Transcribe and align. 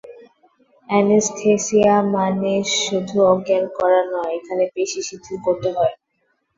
Anaesthesia 0.89 1.95
মানেই 2.13 2.61
শুধু 2.79 3.15
অজ্ঞান 3.31 3.63
করা 3.77 4.01
নয়, 4.11 4.31
এখানে 4.37 4.63
পেশি 4.73 4.99
শিথিল 5.07 5.37
করতে 5.45 5.69
হয়। 5.77 5.93